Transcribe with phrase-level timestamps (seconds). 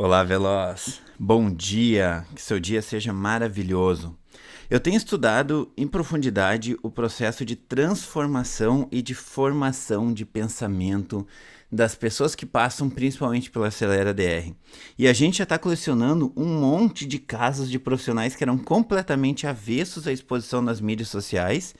[0.00, 1.00] Olá, Veloz.
[1.18, 2.24] Bom dia.
[2.32, 4.16] Que seu dia seja maravilhoso.
[4.70, 11.26] Eu tenho estudado em profundidade o processo de transformação e de formação de pensamento
[11.70, 14.52] das pessoas que passam principalmente pela Acelera DR.
[14.96, 19.48] E a gente já está colecionando um monte de casos de profissionais que eram completamente
[19.48, 21.74] avessos à exposição nas mídias sociais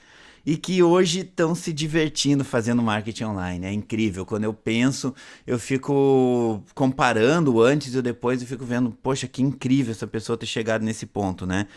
[0.45, 3.65] e que hoje estão se divertindo fazendo marketing online.
[3.65, 4.25] É incrível.
[4.25, 5.13] Quando eu penso,
[5.45, 10.45] eu fico comparando antes e depois e fico vendo, poxa, que incrível essa pessoa ter
[10.45, 11.67] chegado nesse ponto, né?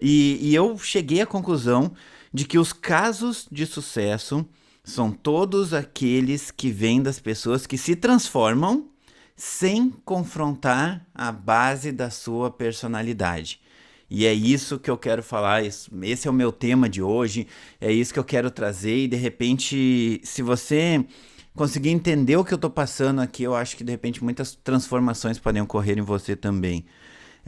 [0.00, 1.92] E, e eu cheguei à conclusão
[2.32, 4.46] de que os casos de sucesso
[4.84, 8.88] são todos aqueles que vêm das pessoas que se transformam
[9.36, 13.60] sem confrontar a base da sua personalidade.
[14.10, 17.46] E é isso que eu quero falar, esse é o meu tema de hoje,
[17.80, 19.04] é isso que eu quero trazer.
[19.04, 21.04] E de repente, se você
[21.54, 25.38] conseguir entender o que eu estou passando aqui, eu acho que de repente muitas transformações
[25.38, 26.86] podem ocorrer em você também.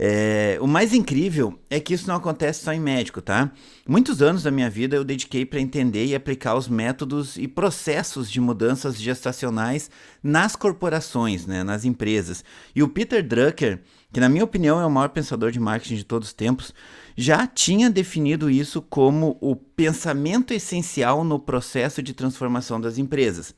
[0.03, 3.51] É, o mais incrível é que isso não acontece só em médico, tá?
[3.87, 8.31] Muitos anos da minha vida eu dediquei para entender e aplicar os métodos e processos
[8.31, 9.91] de mudanças gestacionais
[10.23, 12.43] nas corporações, né, nas empresas.
[12.75, 16.03] E o Peter Drucker, que na minha opinião é o maior pensador de marketing de
[16.03, 16.73] todos os tempos,
[17.15, 23.53] já tinha definido isso como o pensamento essencial no processo de transformação das empresas.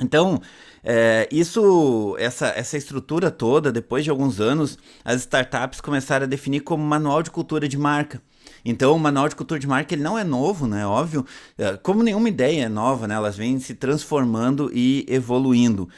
[0.00, 0.40] Então,
[0.82, 6.60] é, isso, essa, essa estrutura toda, depois de alguns anos, as startups começaram a definir
[6.60, 8.22] como manual de cultura de marca.
[8.64, 10.86] Então, o manual de cultura de marca ele não é novo, né?
[10.86, 11.24] Óbvio,
[11.56, 13.14] é, como nenhuma ideia é nova, né?
[13.14, 15.88] Elas vêm se transformando e evoluindo.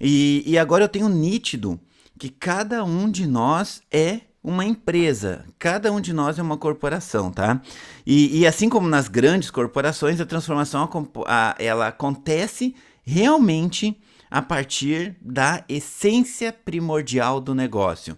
[0.00, 1.78] E, e agora eu tenho nítido
[2.18, 7.30] que cada um de nós é uma empresa, cada um de nós é uma corporação,
[7.30, 7.62] tá?
[8.04, 10.88] E, e assim como nas grandes corporações, a transformação
[11.26, 13.98] a, ela acontece realmente
[14.30, 18.16] a partir da essência primordial do negócio.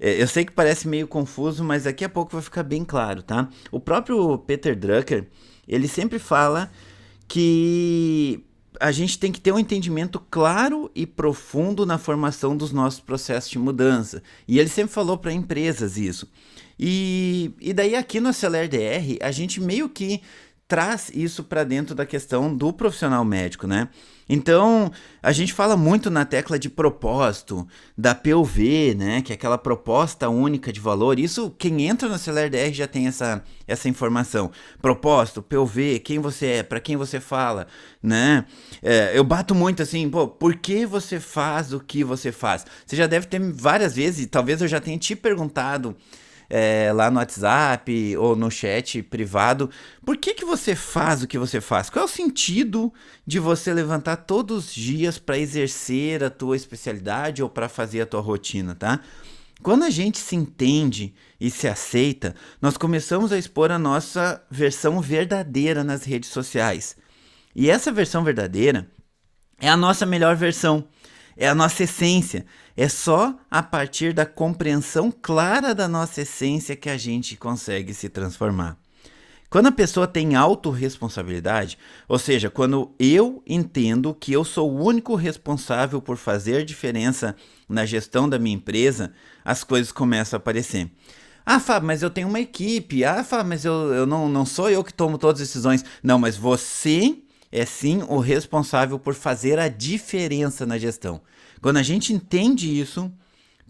[0.00, 3.22] É, eu sei que parece meio confuso, mas daqui a pouco vai ficar bem claro,
[3.22, 3.48] tá?
[3.70, 5.28] O próprio Peter Drucker,
[5.68, 6.70] ele sempre fala
[7.28, 8.44] que
[8.80, 13.50] a gente tem que ter um entendimento claro e profundo na formação dos nossos processos
[13.50, 14.22] de mudança.
[14.48, 16.28] E ele sempre falou para empresas isso.
[16.78, 20.20] E, e daí aqui no Aceler DR, a gente meio que
[20.66, 23.88] traz isso para dentro da questão do profissional médico, né?
[24.26, 24.90] Então,
[25.22, 30.30] a gente fala muito na tecla de propósito, da POV, né, que é aquela proposta
[30.30, 31.18] única de valor.
[31.18, 34.50] Isso, quem entra no DR já tem essa, essa informação.
[34.80, 37.66] Propósito, POV, quem você é, para quem você fala,
[38.02, 38.46] né?
[38.82, 42.64] É, eu bato muito assim, pô, por que você faz o que você faz?
[42.86, 45.94] Você já deve ter várias vezes, talvez eu já tenha te perguntado
[46.48, 49.70] é, lá no WhatsApp ou no chat privado.
[50.04, 51.90] Por que, que você faz o que você faz?
[51.90, 52.92] Qual é o sentido
[53.26, 58.06] de você levantar todos os dias para exercer a tua especialidade ou para fazer a
[58.06, 59.00] tua rotina, tá?
[59.62, 65.00] Quando a gente se entende e se aceita, nós começamos a expor a nossa versão
[65.00, 66.96] verdadeira nas redes sociais.
[67.54, 68.90] E essa versão verdadeira
[69.60, 70.86] é a nossa melhor versão
[71.36, 72.44] é a nossa essência.
[72.76, 78.08] É só a partir da compreensão clara da nossa essência que a gente consegue se
[78.08, 78.76] transformar.
[79.54, 81.78] Quando a pessoa tem autorresponsabilidade,
[82.08, 87.36] ou seja, quando eu entendo que eu sou o único responsável por fazer diferença
[87.68, 89.12] na gestão da minha empresa,
[89.44, 90.90] as coisas começam a aparecer.
[91.46, 93.04] Ah, Fábio, mas eu tenho uma equipe.
[93.04, 95.84] Ah, Fábio, mas eu, eu não, não sou eu que tomo todas as decisões.
[96.02, 97.16] Não, mas você
[97.54, 101.20] é sim o responsável por fazer a diferença na gestão.
[101.62, 103.12] Quando a gente entende isso,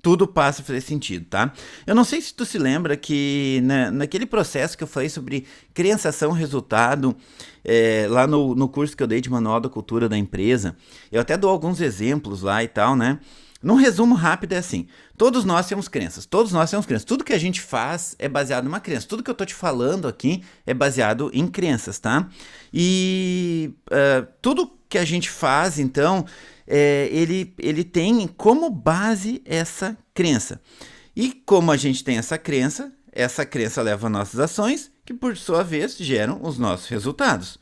[0.01, 1.53] tudo passa a fazer sentido, tá?
[1.87, 5.47] Eu não sei se tu se lembra que na, naquele processo que eu falei sobre
[5.75, 7.15] criançação resultado,
[7.63, 10.75] é, lá no, no curso que eu dei de Manual da Cultura da Empresa,
[11.13, 13.19] eu até dou alguns exemplos lá e tal, né?
[13.65, 14.87] Num resumo rápido é assim:
[15.17, 17.05] todos nós temos crenças, todos nós temos crenças.
[17.05, 19.09] Tudo que a gente faz é baseado numa crença.
[19.09, 22.29] Tudo que eu tô te falando aqui é baseado em crenças, tá?
[22.73, 26.25] E uh, tudo que a gente faz, então,
[26.67, 30.61] é, ele, ele tem como base essa crença.
[31.17, 35.37] E como a gente tem essa crença, essa crença leva a nossas ações, que por
[35.37, 37.59] sua vez geram os nossos resultados.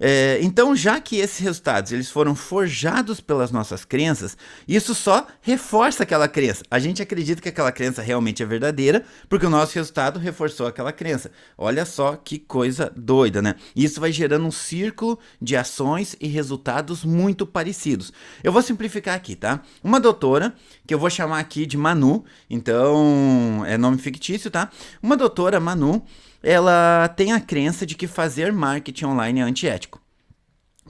[0.00, 4.36] É, então, já que esses resultados eles foram forjados pelas nossas crenças,
[4.66, 6.62] isso só reforça aquela crença.
[6.70, 10.92] A gente acredita que aquela crença realmente é verdadeira, porque o nosso resultado reforçou aquela
[10.92, 11.30] crença.
[11.56, 13.56] Olha só que coisa doida, né?
[13.74, 18.12] Isso vai gerando um círculo de ações e resultados muito parecidos.
[18.42, 19.62] Eu vou simplificar aqui, tá?
[19.82, 20.54] Uma doutora,
[20.86, 24.70] que eu vou chamar aqui de Manu, então é nome fictício, tá?
[25.02, 26.04] Uma doutora Manu
[26.42, 30.00] ela tem a crença de que fazer marketing online é antiético.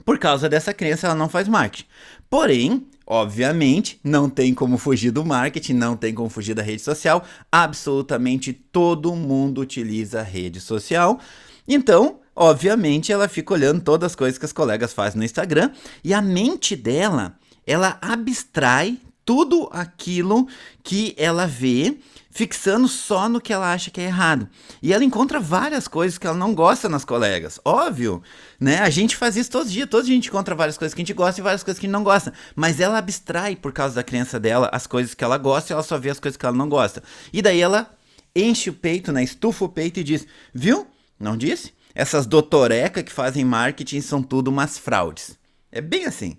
[0.05, 1.87] Por causa dessa crença, ela não faz marketing.
[2.29, 7.25] Porém, Obviamente, não tem como fugir do marketing, não tem como fugir da rede social.
[7.51, 11.19] Absolutamente todo mundo utiliza rede social.
[11.67, 15.71] Então, obviamente, ela fica olhando todas as coisas que as colegas fazem no Instagram
[16.03, 17.35] e a mente dela,
[17.65, 20.47] ela abstrai tudo aquilo
[20.83, 21.97] que ela vê
[22.31, 24.47] fixando só no que ela acha que é errado.
[24.81, 27.59] E ela encontra várias coisas que ela não gosta nas colegas.
[27.65, 28.21] Óbvio,
[28.59, 28.79] né?
[28.79, 29.89] A gente faz isso todos os dias.
[29.89, 31.79] Todos os dias a gente encontra várias coisas que a gente gosta e várias coisas
[31.79, 32.33] que a gente não gosta.
[32.55, 35.83] Mas ela abstrai, por causa da crença dela, as coisas que ela gosta e ela
[35.83, 37.03] só vê as coisas que ela não gosta.
[37.33, 37.91] E daí ela
[38.35, 39.23] enche o peito, né?
[39.23, 40.87] Estufa o peito e diz: Viu?
[41.19, 41.73] Não disse?
[41.93, 45.37] Essas doutorecas que fazem marketing são tudo umas fraudes.
[45.71, 46.37] É bem assim.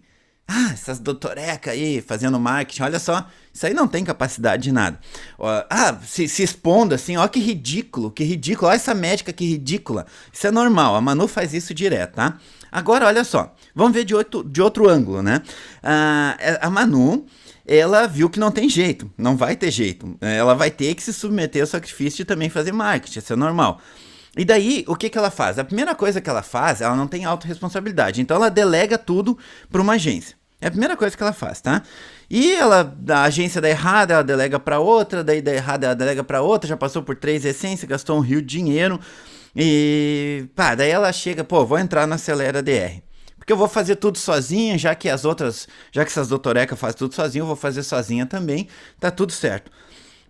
[0.53, 3.25] Ah, essas doutorecas aí fazendo marketing, olha só,
[3.55, 4.99] isso aí não tem capacidade de nada.
[5.39, 10.07] Ah, se, se expondo assim, ó que ridículo, que ridículo, olha essa médica que ridícula.
[10.33, 12.37] Isso é normal, a Manu faz isso direto, tá?
[12.73, 15.41] Agora, olha só, vamos ver de outro, de outro ângulo, né?
[15.85, 17.27] Ah, é, a Manu,
[17.65, 20.19] ela viu que não tem jeito, não vai ter jeito.
[20.21, 23.81] Ela vai ter que se submeter ao sacrifício de também fazer marketing, isso é normal.
[24.37, 25.61] E daí, o que, que ela faz?
[25.61, 28.21] A primeira coisa que ela faz, ela não tem autorresponsabilidade.
[28.21, 29.37] Então, ela delega tudo
[29.71, 30.40] para uma agência.
[30.61, 31.83] É a primeira coisa que ela faz, tá?
[32.29, 36.23] E ela, a agência dá errada, ela delega para outra, daí dá errada, ela delega
[36.23, 39.01] para outra, já passou por três essências, gastou um rio de dinheiro.
[39.57, 43.03] E pá, daí ela chega, pô, vou entrar na Acelera DR.
[43.39, 46.99] Porque eu vou fazer tudo sozinha, já que as outras, já que essas doutorecas fazem
[46.99, 48.69] tudo sozinha, eu vou fazer sozinha também,
[49.01, 49.71] tá tudo certo.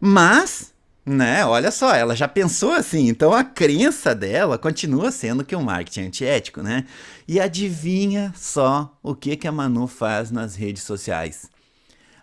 [0.00, 0.69] Mas
[1.04, 1.44] né?
[1.44, 3.08] Olha só, ela já pensou assim.
[3.08, 6.84] Então a crença dela continua sendo que o marketing é antiético, né?
[7.26, 11.48] E adivinha só o que, que a Manu faz nas redes sociais.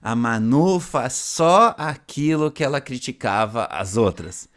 [0.02, 4.48] A Manu faz só aquilo que ela criticava as outras.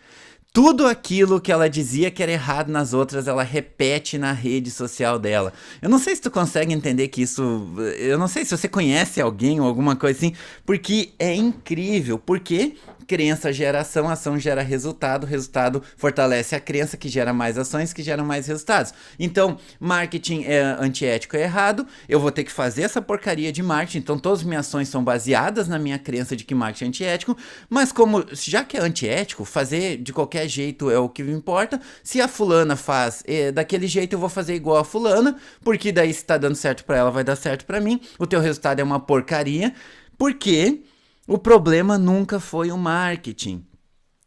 [0.52, 5.16] Tudo aquilo que ela dizia que era errado nas outras, ela repete na rede social
[5.16, 5.52] dela.
[5.81, 7.73] Eu não sei se tu consegue entender que isso.
[7.96, 10.34] Eu não sei se você conhece alguém ou alguma coisa assim,
[10.66, 12.19] porque é incrível.
[12.19, 12.76] Porque
[13.11, 18.05] crença gera ação, ação gera resultado, resultado fortalece a crença que gera mais ações, que
[18.05, 18.95] geram mais resultados.
[19.19, 23.99] Então, marketing é antiético é errado, eu vou ter que fazer essa porcaria de marketing,
[23.99, 27.37] então todas as minhas ações são baseadas na minha crença de que marketing é antiético,
[27.69, 31.81] mas como já que é antiético, fazer de qualquer jeito é o que me importa.
[32.05, 36.15] Se a fulana faz é, daquele jeito, eu vou fazer igual a fulana, porque daí
[36.15, 38.01] se tá dando certo para ela, vai dar certo para mim.
[38.21, 39.75] O teu resultado é uma porcaria,
[40.17, 40.85] porque
[41.31, 43.65] o problema nunca foi o marketing.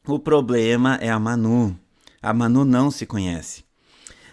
[0.07, 1.77] O problema é a Manu.
[2.21, 3.65] A Manu não se conhece.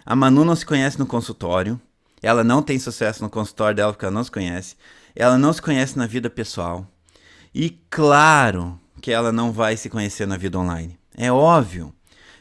[0.05, 1.77] A Manu não se conhece no consultório.
[2.21, 4.77] Ela não tem sucesso no consultório dela porque ela não se conhece.
[5.13, 6.87] Ela não se conhece na vida pessoal.
[7.53, 10.97] E claro que ela não vai se conhecer na vida online.
[11.17, 11.93] É óbvio.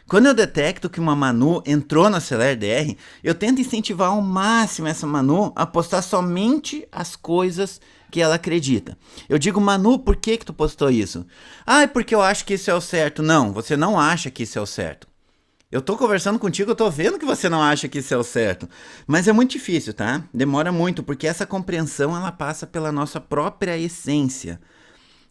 [0.07, 4.87] Quando eu detecto que uma Manu entrou na Celer DR, eu tento incentivar ao máximo
[4.87, 7.81] essa Manu a postar somente as coisas
[8.11, 8.99] que ela acredita.
[9.29, 11.25] Eu digo, Manu, por que que tu postou isso?
[11.65, 13.23] Ah, é porque eu acho que isso é o certo.
[13.23, 15.09] Não, você não acha que isso é o certo.
[15.71, 18.25] Eu tô conversando contigo, eu tô vendo que você não acha que isso é o
[18.25, 18.69] certo.
[19.07, 20.25] Mas é muito difícil, tá?
[20.35, 24.61] Demora muito, porque essa compreensão ela passa pela nossa própria essência.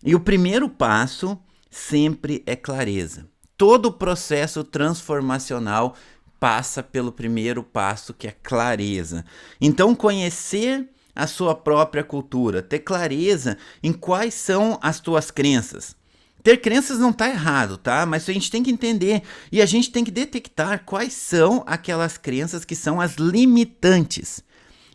[0.02, 1.38] E o primeiro passo
[1.70, 3.28] sempre é clareza.
[3.58, 5.94] Todo o processo transformacional
[6.40, 9.26] passa pelo primeiro passo, que é clareza.
[9.60, 10.88] Então, conhecer
[11.20, 15.96] a sua própria cultura, ter clareza em quais são as tuas crenças.
[16.42, 18.06] Ter crenças não está errado, tá?
[18.06, 19.22] Mas a gente tem que entender
[19.52, 24.42] e a gente tem que detectar quais são aquelas crenças que são as limitantes.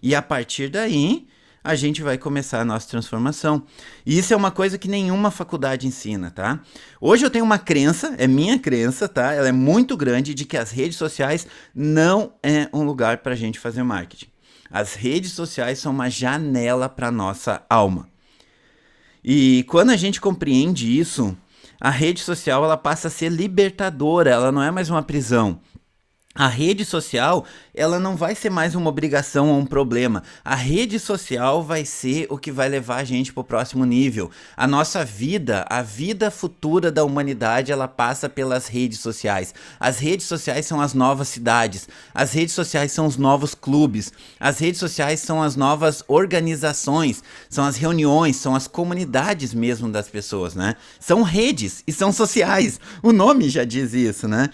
[0.02, 1.26] E a partir daí,
[1.62, 3.62] a gente vai começar a nossa transformação.
[4.04, 6.60] E isso é uma coisa que nenhuma faculdade ensina, tá?
[7.00, 9.32] Hoje eu tenho uma crença, é minha crença, tá?
[9.32, 13.36] Ela é muito grande de que as redes sociais não é um lugar para a
[13.36, 14.33] gente fazer marketing.
[14.74, 18.08] As redes sociais são uma janela para nossa alma.
[19.22, 21.36] E quando a gente compreende isso,
[21.80, 25.60] a rede social ela passa a ser libertadora, ela não é mais uma prisão.
[26.36, 30.24] A rede social, ela não vai ser mais uma obrigação ou um problema.
[30.44, 34.28] A rede social vai ser o que vai levar a gente para o próximo nível.
[34.56, 39.54] A nossa vida, a vida futura da humanidade, ela passa pelas redes sociais.
[39.78, 41.88] As redes sociais são as novas cidades.
[42.12, 44.12] As redes sociais são os novos clubes.
[44.40, 50.08] As redes sociais são as novas organizações, são as reuniões, são as comunidades mesmo das
[50.08, 50.74] pessoas, né?
[50.98, 52.80] São redes e são sociais.
[53.04, 54.50] O nome já diz isso, né?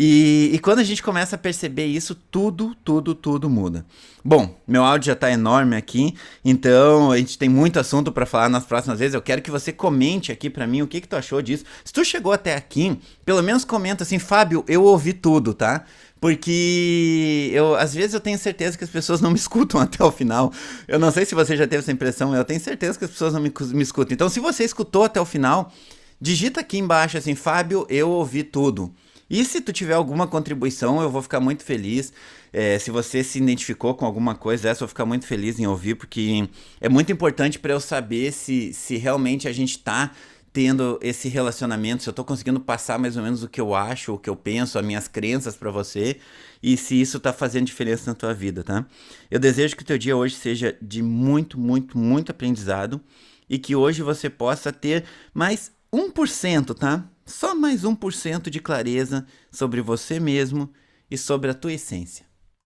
[0.00, 3.84] E, e, quando a gente começa a perceber isso, tudo, tudo, tudo muda.
[4.24, 6.14] Bom, meu áudio já está enorme aqui,
[6.44, 9.14] então a gente tem muito assunto para falar nas próximas vezes.
[9.14, 11.64] Eu quero que você comente aqui para mim o que, que tu achou disso.
[11.84, 15.84] Se tu chegou até aqui, pelo menos comenta assim, Fábio, eu ouvi tudo, tá?
[16.20, 20.12] Porque eu, às vezes eu tenho certeza que as pessoas não me escutam até o
[20.12, 20.52] final.
[20.86, 23.32] Eu não sei se você já teve essa impressão, eu tenho certeza que as pessoas
[23.32, 24.14] não me, me escutam.
[24.14, 25.72] Então, se você escutou até o final,
[26.20, 28.94] digita aqui embaixo assim, Fábio, eu ouvi tudo.
[29.30, 32.12] E se tu tiver alguma contribuição, eu vou ficar muito feliz.
[32.52, 35.66] É, se você se identificou com alguma coisa, essa eu vou ficar muito feliz em
[35.66, 36.48] ouvir, porque
[36.80, 40.12] é muito importante para eu saber se, se realmente a gente está
[40.50, 44.14] tendo esse relacionamento, se eu estou conseguindo passar mais ou menos o que eu acho,
[44.14, 46.16] o que eu penso, as minhas crenças para você
[46.62, 48.84] e se isso está fazendo diferença na tua vida, tá?
[49.30, 53.00] Eu desejo que o teu dia hoje seja de muito, muito, muito aprendizado
[53.48, 57.04] e que hoje você possa ter mais 1%, tá?
[57.28, 60.72] Só mais 1% de clareza sobre você mesmo
[61.10, 62.27] e sobre a tua essência.